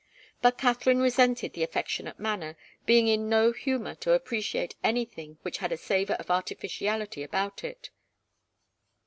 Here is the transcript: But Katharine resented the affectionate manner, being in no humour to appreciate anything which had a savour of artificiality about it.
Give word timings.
But 0.41 0.57
Katharine 0.57 0.97
resented 0.97 1.53
the 1.53 1.61
affectionate 1.61 2.17
manner, 2.19 2.57
being 2.87 3.07
in 3.07 3.29
no 3.29 3.51
humour 3.51 3.93
to 4.01 4.13
appreciate 4.13 4.73
anything 4.83 5.37
which 5.43 5.59
had 5.59 5.71
a 5.71 5.77
savour 5.77 6.15
of 6.15 6.31
artificiality 6.31 7.21
about 7.21 7.63
it. 7.63 7.91